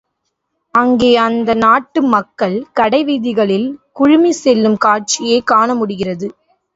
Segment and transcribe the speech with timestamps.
[0.73, 3.67] அங்கே அந்த நாட்டு மக்கள் கடைவீதிகளில்
[3.99, 6.29] குழுமிச் செல்லும் காட்சியைக் காண முடிகிறது.